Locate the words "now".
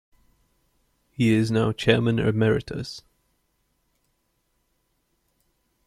1.51-1.71